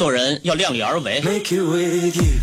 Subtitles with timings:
[0.00, 1.20] 做人要量力而为。
[1.20, 2.40] make it with you.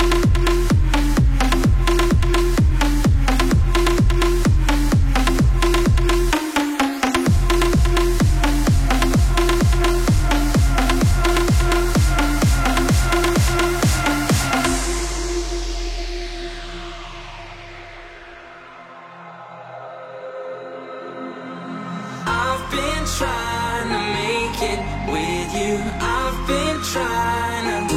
[25.12, 26.07] With you.
[26.48, 27.97] Been trying to.